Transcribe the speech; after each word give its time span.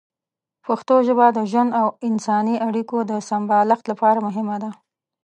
پښتو 0.65 0.95
ژبه 1.07 1.25
د 1.31 1.39
ژوند 1.51 1.71
او 1.81 1.87
انساني 2.07 2.55
اړیکو 2.67 2.97
د 3.09 3.11
سمبالښت 3.29 3.85
لپاره 3.91 4.19
مهمه 4.27 4.57
ده. 4.63 4.69